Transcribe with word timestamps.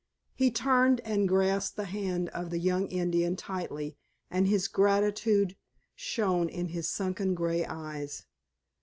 He 0.33 0.49
turned 0.49 0.99
and 1.01 1.29
grasped 1.29 1.75
the 1.75 1.83
hand 1.85 2.29
of 2.29 2.49
the 2.49 2.57
young 2.57 2.87
Indian 2.87 3.35
tightly, 3.35 3.97
and 4.31 4.47
his 4.47 4.67
gratitude 4.67 5.55
shone 5.95 6.49
in 6.49 6.69
his 6.69 6.89
sunken 6.89 7.35
grey 7.35 7.67
eyes. 7.67 8.25